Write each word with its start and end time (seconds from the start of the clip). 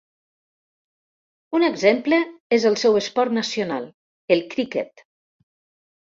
Un 1.57 1.65
exemple 1.67 2.17
és 2.57 2.65
el 2.69 2.77
seu 2.83 2.97
esport 3.01 3.35
nacional, 3.39 3.85
el 4.37 4.41
criquet. 4.55 5.05